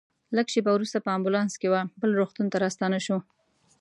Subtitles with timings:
[0.35, 3.19] لږ شېبه وروسته په امبولانس کې وه بل روغتون ته راستانه شوو.